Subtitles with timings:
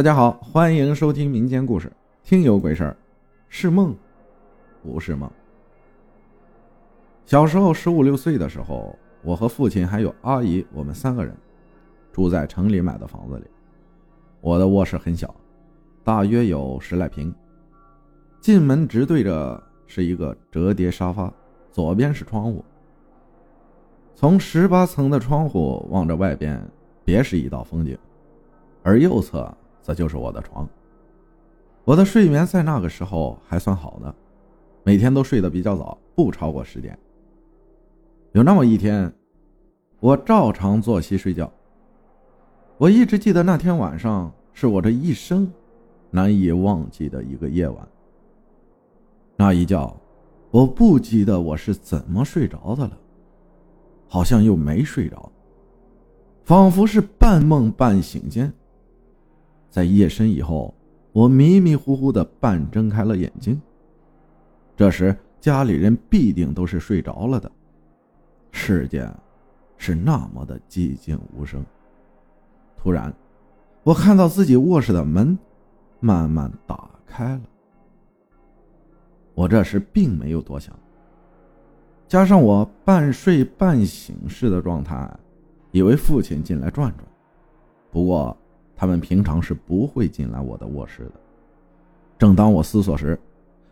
[0.00, 1.92] 大家好，欢迎收听民间故事。
[2.24, 2.96] 听有鬼事儿，
[3.50, 3.94] 是梦，
[4.82, 5.30] 不是梦。
[7.26, 11.36] 小时候十五六岁的时候，我和父亲还有阿姨，我们三个人
[12.14, 13.44] 住在城里买的房子里。
[14.40, 15.34] 我的卧室很小，
[16.02, 17.30] 大约有十来平。
[18.40, 21.30] 进门直对着是一个折叠沙发，
[21.70, 22.64] 左边是窗户。
[24.14, 26.66] 从十八层的窗户望着外边，
[27.04, 27.98] 别是一道风景，
[28.82, 29.54] 而右侧。
[29.82, 30.68] 则就是我的床。
[31.84, 34.14] 我的睡眠在那个时候还算好的，
[34.84, 36.96] 每天都睡得比较早，不超过十点。
[38.32, 39.12] 有那么一天，
[39.98, 41.50] 我照常作息睡觉。
[42.78, 45.50] 我一直记得那天晚上是我这一生
[46.10, 47.88] 难以忘记的一个夜晚。
[49.36, 49.96] 那一觉，
[50.50, 52.96] 我不记得我是怎么睡着的了，
[54.06, 55.32] 好像又没睡着，
[56.44, 58.52] 仿佛是半梦半醒间。
[59.70, 60.74] 在夜深以后，
[61.12, 63.60] 我迷迷糊糊的半睁开了眼睛。
[64.76, 67.50] 这时家里人必定都是睡着了的，
[68.50, 69.08] 世界
[69.76, 71.64] 是那么的寂静无声。
[72.76, 73.14] 突然，
[73.84, 75.38] 我看到自己卧室的门
[76.00, 77.42] 慢慢打开了。
[79.34, 80.76] 我这时并没有多想，
[82.08, 85.08] 加上我半睡半醒式的状态，
[85.70, 87.06] 以为父亲进来转转。
[87.92, 88.36] 不过。
[88.80, 91.12] 他们平常是不会进来我的卧室的。
[92.18, 93.20] 正当我思索时，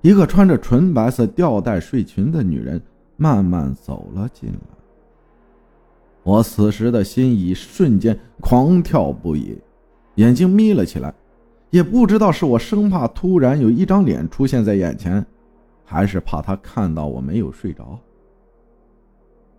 [0.00, 2.80] 一个穿着纯白色吊带睡裙的女人
[3.16, 4.76] 慢慢走了进来。
[6.22, 9.58] 我此时的心一瞬间狂跳不已，
[10.14, 11.12] 眼睛眯了起来，
[11.70, 15.26] 也不知道是我生怕突然有一张脸出现在眼前，
[15.84, 17.98] 还是怕她看到我没有睡着。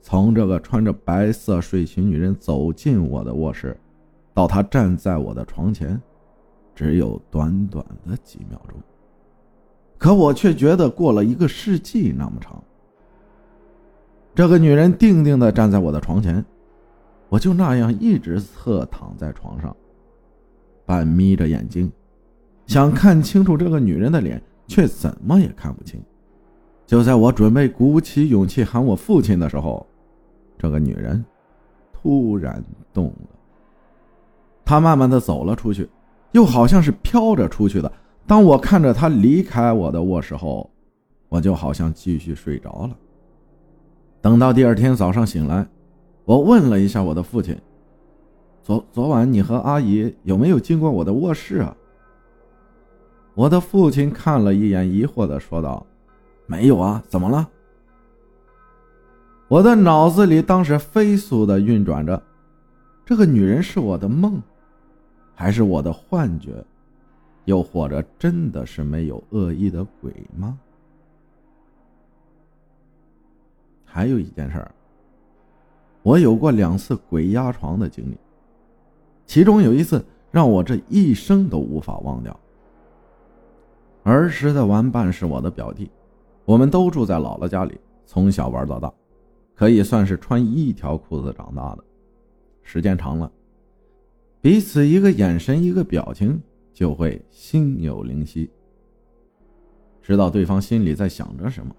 [0.00, 3.78] 从这个穿着白色睡裙女人走进我的卧室。
[4.36, 5.98] 到他站在我的床前，
[6.74, 8.78] 只有短短的几秒钟，
[9.96, 12.62] 可我却觉得过了一个世纪那么长。
[14.34, 16.44] 这个女人定定的站在我的床前，
[17.30, 19.74] 我就那样一直侧躺在床上，
[20.84, 21.90] 半眯着眼睛，
[22.66, 25.98] 想看清楚这个女人的脸，却怎么也看不清。
[26.84, 29.86] 就在我准备鼓起勇气喊我父亲的时候，
[30.58, 31.24] 这个女人
[31.90, 32.62] 突然
[32.92, 33.35] 动了。
[34.66, 35.88] 他慢慢的走了出去，
[36.32, 37.90] 又好像是飘着出去的。
[38.26, 40.68] 当我看着他离开我的卧室后，
[41.28, 42.96] 我就好像继续睡着了。
[44.20, 45.64] 等到第二天早上醒来，
[46.24, 47.56] 我问了一下我的父亲
[48.64, 51.76] ：“昨昨晚你和阿姨有没有进过我的卧室啊？”
[53.34, 55.86] 我的父亲看了一眼，疑惑的说道
[56.46, 57.48] ：“没有啊，怎么了？”
[59.46, 62.20] 我的脑子里当时飞速的运转着，
[63.04, 64.42] 这个女人是我的梦。
[65.38, 66.64] 还是我的幻觉，
[67.44, 70.58] 又或者真的是没有恶意的鬼吗？
[73.84, 74.74] 还有一件事儿，
[76.02, 78.16] 我有过两次鬼压床的经历，
[79.26, 82.34] 其中有一次让我这一生都无法忘掉。
[84.04, 85.90] 儿时的玩伴是我的表弟，
[86.46, 88.90] 我们都住在姥姥家里，从小玩到大，
[89.54, 91.84] 可以算是穿一条裤子长大的，
[92.62, 93.30] 时间长了。
[94.46, 96.40] 彼此一个眼神，一个表情，
[96.72, 98.48] 就会心有灵犀，
[100.00, 101.74] 知道对方心里在想着什么。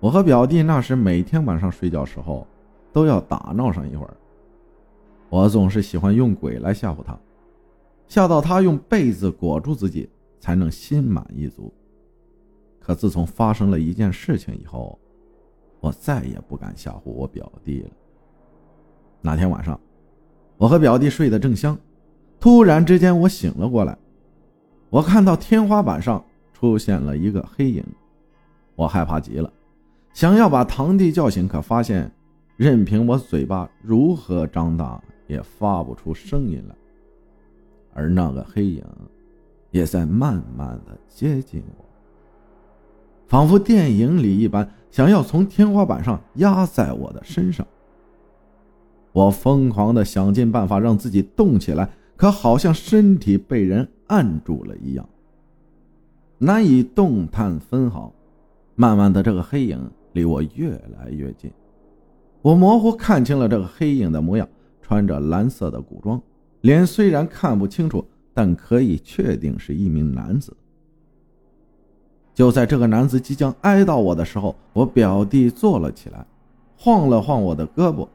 [0.00, 2.46] 我和表弟那时每天晚上睡觉时候，
[2.90, 4.16] 都要打闹上一会儿。
[5.28, 7.20] 我总是喜欢用鬼来吓唬他，
[8.06, 10.08] 吓到他用被子裹住自己，
[10.40, 11.70] 才能心满意足。
[12.80, 14.98] 可自从发生了一件事情以后，
[15.80, 17.90] 我再也不敢吓唬我表弟了。
[19.20, 19.78] 那天晚上。
[20.58, 21.78] 我和表弟睡得正香，
[22.40, 23.96] 突然之间我醒了过来，
[24.90, 27.84] 我看到天花板上出现了一个黑影，
[28.74, 29.50] 我害怕极了，
[30.12, 32.10] 想要把堂弟叫醒，可发现
[32.56, 36.74] 任凭我嘴巴如何张大也发不出声音来，
[37.94, 38.84] 而那个黑影
[39.70, 41.84] 也在慢慢的接近我，
[43.28, 47.64] 仿佛电影里一般，想要从天花板上压在我的身上。
[49.18, 55.08] 我疯狂的想尽办法让自己动起来，可好像身体被人按住了一样，
[56.38, 58.12] 难以动弹分毫。
[58.76, 61.50] 慢慢的，这个黑影离我越来越近，
[62.42, 64.48] 我模糊看清了这个黑影的模样，
[64.80, 66.22] 穿着蓝色的古装，
[66.60, 70.56] 脸虽然看不清楚，但可以确定是一名男子。
[72.32, 76.24] 就在这个男子即将挨到我的时候，我表弟坐了起来，
[76.76, 78.06] 晃了晃我的胳膊。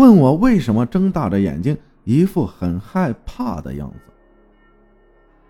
[0.00, 4.10] 问我为什么睁大着眼睛，一副很害怕的样子。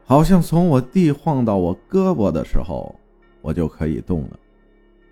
[0.05, 2.93] 好像从我弟晃到我胳膊的时候，
[3.43, 4.31] 我就可以动了。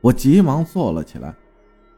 [0.00, 1.32] 我急忙坐了起来，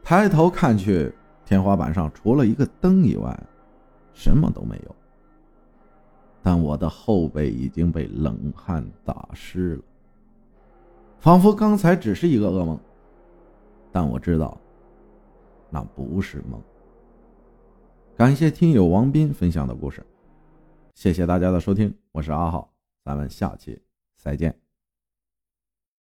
[0.02, 1.10] 抬头看去，
[1.46, 3.34] 天花板上除了一个灯以外，
[4.12, 4.94] 什么都没有。
[6.42, 9.82] 但我的后背已经被冷汗打湿了，
[11.20, 12.78] 仿佛刚才只是一个噩梦。
[13.90, 14.60] 但我知道，
[15.70, 16.60] 那不是梦。
[18.20, 20.04] 感谢听友王斌分享的故事，
[20.94, 22.70] 谢谢大家的收听，我是阿浩，
[23.02, 23.80] 咱们下期
[24.18, 24.54] 再见。